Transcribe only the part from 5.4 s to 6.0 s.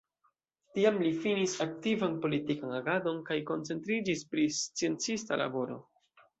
laboro.